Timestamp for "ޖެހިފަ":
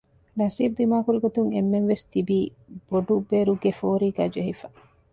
4.35-4.67